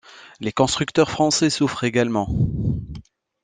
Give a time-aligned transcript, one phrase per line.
[0.39, 2.27] Les constructeurs français souffrent également.